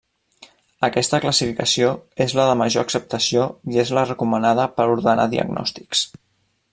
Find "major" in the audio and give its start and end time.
2.63-2.85